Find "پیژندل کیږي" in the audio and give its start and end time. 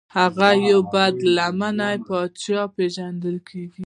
2.75-3.79